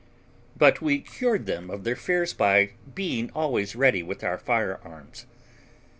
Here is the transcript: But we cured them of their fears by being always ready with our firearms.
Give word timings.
But 0.57 0.81
we 0.81 0.99
cured 0.99 1.45
them 1.45 1.69
of 1.69 1.83
their 1.83 1.95
fears 1.95 2.33
by 2.33 2.71
being 2.95 3.29
always 3.35 3.75
ready 3.75 4.01
with 4.01 4.23
our 4.23 4.39
firearms. 4.39 5.27